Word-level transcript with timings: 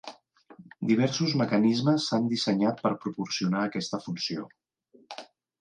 Diversos 0.91 1.35
mecanismes 1.41 2.07
s'han 2.09 2.25
dissenyat 2.33 2.83
per 2.87 2.93
proporcionar 3.05 3.63
aquesta 3.69 4.01
funció. 4.07 4.49